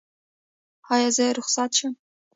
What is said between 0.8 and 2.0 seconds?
ایا زه رخصت شم؟